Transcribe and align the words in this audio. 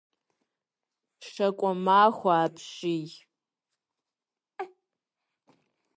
Щакӏуэмахуэ 1.31 2.31
апщий. 2.45 3.07